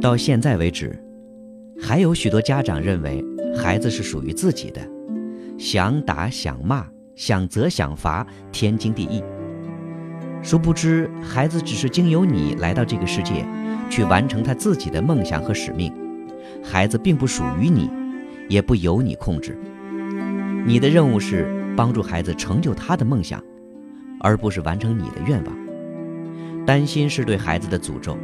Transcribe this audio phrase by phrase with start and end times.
[0.00, 0.98] 到现在为止，
[1.78, 3.22] 还有许多家长认为
[3.54, 4.80] 孩子是属于自己的，
[5.58, 9.22] 想打想骂，想责想罚，天经地义。
[10.42, 13.44] 殊不知，孩子只是经由你来到这个世界，
[13.90, 15.92] 去完成他自己的梦想和使命。
[16.62, 17.90] 孩子并不属于你，
[18.48, 19.58] 也不由你控制。
[20.64, 21.46] 你的任务是
[21.76, 23.42] 帮助孩子成就他的梦想，
[24.18, 25.54] 而不是完成你的愿望。
[26.64, 28.16] 担心是对孩子的诅咒，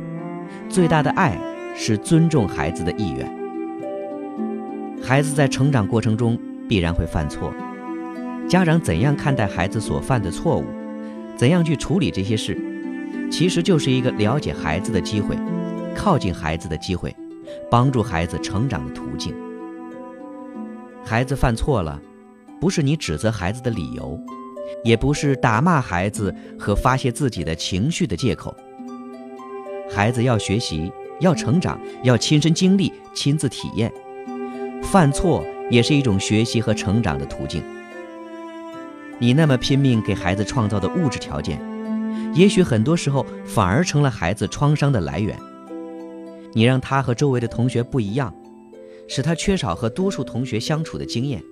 [0.70, 1.38] 最大的爱
[1.76, 3.30] 是尊重孩子的意愿。
[5.02, 7.52] 孩子在成长过程中必然会犯错，
[8.48, 10.64] 家长怎样看待孩子所犯的错误，
[11.36, 12.58] 怎样去处理这些事，
[13.30, 15.36] 其实就是一个了解孩子的机会，
[15.94, 17.14] 靠近孩子的机会，
[17.70, 19.34] 帮助孩子成长的途径。
[21.04, 22.00] 孩子犯错了。
[22.58, 24.18] 不是你指责孩子的理由，
[24.82, 28.56] 也不是打骂孩子和发泄自己的情绪的借口。
[29.90, 33.92] 孩子要学习，要成长，要亲身经历、亲自体验。
[34.82, 37.62] 犯错也是一种学习和成长的途径。
[39.18, 41.60] 你那么拼命给孩子创造的物质条件，
[42.34, 45.36] 也许很多时候反而成了孩子创伤的来源。
[46.52, 48.34] 你让他和周围的同学不一样，
[49.08, 51.42] 使他缺少和多数同学相处的经验。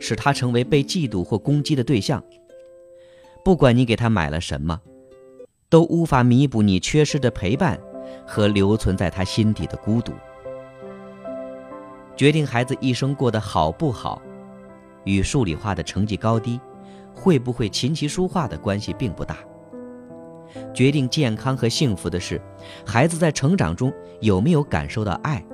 [0.00, 2.22] 使他成为被嫉妒或攻击的对象。
[3.44, 4.80] 不管你给他买了什么，
[5.68, 7.78] 都无法弥补你缺失的陪伴
[8.26, 10.12] 和留存在他心底的孤独。
[12.16, 14.22] 决定孩子一生过得好不好，
[15.04, 16.60] 与数理化的成绩高低、
[17.14, 19.38] 会不会琴棋书画的关系并不大。
[20.72, 22.40] 决定健康和幸福的是，
[22.86, 25.44] 孩子在成长中有没有感受到爱，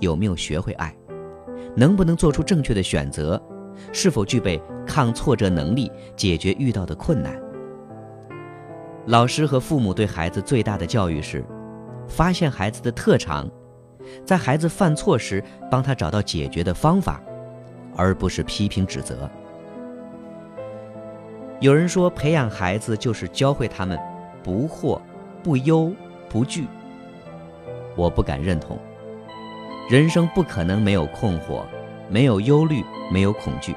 [0.00, 0.94] 有没有学会爱，
[1.74, 3.42] 能不能做出正确的选择。
[3.90, 7.36] 是否具备抗挫折能力，解决遇到的困难？
[9.06, 11.44] 老师和父母对孩子最大的教育是：
[12.08, 13.48] 发现孩子的特长，
[14.24, 17.20] 在孩子犯错时帮他找到解决的方法，
[17.96, 19.30] 而不是批评指责。
[21.60, 23.98] 有人说，培养孩子就是教会他们
[24.42, 25.00] 不惑、
[25.42, 25.92] 不忧、
[26.28, 26.66] 不惧。
[27.96, 28.78] 我不敢认同。
[29.90, 31.62] 人生不可能没有困惑。
[32.06, 33.74] 没有忧虑，没有恐惧。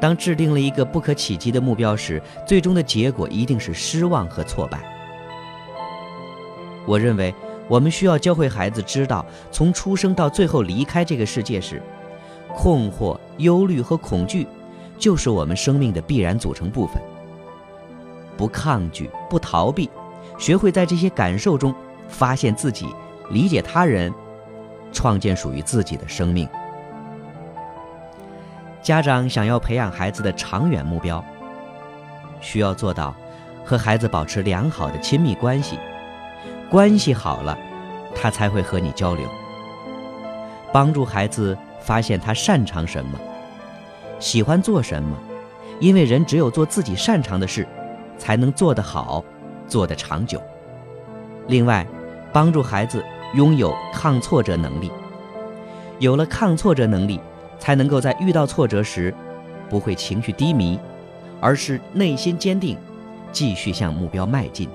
[0.00, 4.80] 当制定了一个不可企及的目标时，最终的结果一定是失望和挫败。
[6.86, 7.34] 我认为，
[7.68, 11.82] 我们需要教会孩子知道，从出生到最后离开这个世界时，
[12.54, 14.46] 困惑、忧虑和恐惧
[14.98, 17.00] 就是我们生命的必然组成部分。
[18.36, 19.88] 不抗拒，不逃避，
[20.38, 21.74] 学会在这些感受中
[22.08, 22.86] 发现自己，
[23.30, 24.12] 理解他人，
[24.92, 26.48] 创建属于自己的生命。
[28.82, 31.22] 家长想要培养孩子的长远目标，
[32.40, 33.14] 需要做到
[33.62, 35.78] 和孩子保持良好的亲密关系，
[36.70, 37.58] 关系好了，
[38.14, 39.28] 他才会和你交流。
[40.72, 43.18] 帮助孩子发现他擅长什么，
[44.20, 45.16] 喜欢做什么，
[45.80, 47.66] 因为人只有做自己擅长的事，
[48.16, 49.24] 才能做得好，
[49.66, 50.40] 做得长久。
[51.48, 51.84] 另外，
[52.32, 53.04] 帮助孩子
[53.34, 54.92] 拥有抗挫折能力，
[55.98, 57.20] 有了抗挫折能力。
[57.60, 59.14] 才能够在遇到挫折时，
[59.68, 60.80] 不会情绪低迷，
[61.42, 62.74] 而是内心坚定，
[63.32, 64.66] 继续向目标迈进。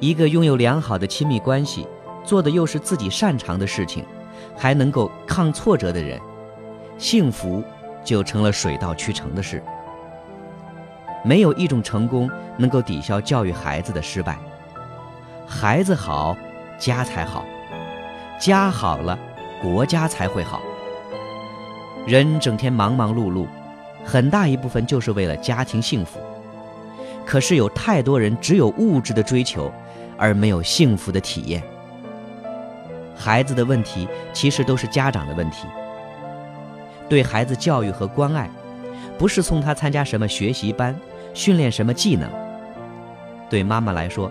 [0.00, 1.86] 一个拥有良好的亲密关系，
[2.24, 4.04] 做的又是自己擅长的事情，
[4.56, 6.20] 还能够抗挫折的人，
[6.96, 7.64] 幸福
[8.04, 9.60] 就成了水到渠成的事。
[11.24, 14.38] 没有一种成功能够抵消教育孩子的失败。
[15.44, 16.36] 孩子好，
[16.78, 17.42] 家才好；
[18.40, 19.18] 家好了，
[19.60, 20.60] 国家才会好。
[22.06, 23.46] 人整天忙忙碌碌，
[24.04, 26.20] 很大一部分就是为了家庭幸福。
[27.26, 29.70] 可是有太多人只有物质的追求，
[30.18, 31.62] 而没有幸福的体验。
[33.16, 35.66] 孩子的问题其实都是家长的问题。
[37.08, 38.50] 对孩子教育和关爱，
[39.16, 40.94] 不是送他参加什么学习班，
[41.32, 42.30] 训练什么技能。
[43.48, 44.30] 对妈妈来说，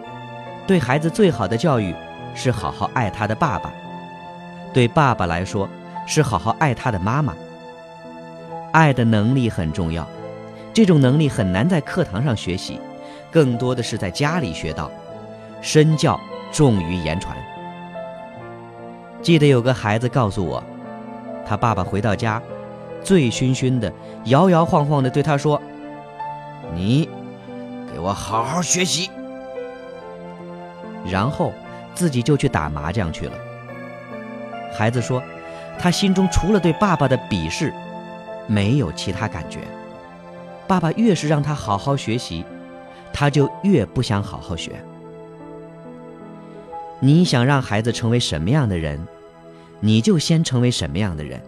[0.67, 1.95] 对孩子最好的教育
[2.35, 3.71] 是好好爱他的爸爸；
[4.73, 5.67] 对爸爸来说，
[6.05, 7.33] 是好好爱他的妈妈。
[8.73, 10.07] 爱的能力很重要，
[10.71, 12.79] 这种能力很难在课堂上学习，
[13.31, 14.91] 更多的是在家里学到。
[15.67, 16.17] 身教
[16.49, 17.35] 重于言传。
[19.21, 20.63] 记得有个孩子告诉我，
[21.45, 22.41] 他爸爸回到家，
[23.03, 23.91] 醉醺醺的，
[24.27, 25.61] 摇摇晃晃的对他说
[26.73, 27.09] ：“你
[27.91, 29.11] 给我好好学习。”
[31.05, 31.51] 然后
[31.93, 33.33] 自己就去打麻将去了。
[34.73, 35.21] 孩子说，
[35.77, 37.73] 他心中除了对爸爸的鄙视。
[38.49, 39.59] 没有其他感觉。
[40.65, 42.45] 爸爸越是让他好好学习，
[43.11, 44.81] 他就越不想好好学。
[46.99, 48.99] 你想让孩子成为什么样的人，
[49.79, 51.39] 你就先成为什么样的人。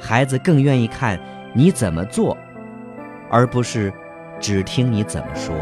[0.00, 1.20] 孩子更愿意看
[1.54, 2.36] 你怎么做，
[3.30, 3.92] 而不是
[4.40, 5.54] 只听你怎么说。